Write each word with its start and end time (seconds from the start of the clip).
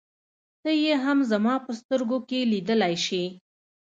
ته 0.61 0.69
يې 0.83 0.93
هم 1.05 1.17
زما 1.31 1.55
په 1.65 1.71
سترګو 1.79 2.17
کې 2.29 2.39
لیدلای 2.51 2.95
شې. 3.05 3.23